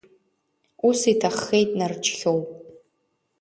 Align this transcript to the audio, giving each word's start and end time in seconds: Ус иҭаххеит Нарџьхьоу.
Ус 0.87 0.99
иҭаххеит 1.11 1.69
Нарџьхьоу. 1.77 2.39